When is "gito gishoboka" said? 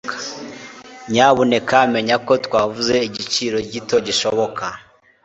3.71-4.65